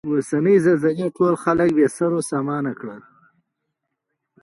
اوسنۍ 0.13 0.55
زلزلې 0.65 1.07
ټول 1.17 1.33
خلک 1.43 1.69
بې 1.77 1.87
سرو 1.97 2.19
سامانه 2.31 2.71
کړل. 2.79 3.01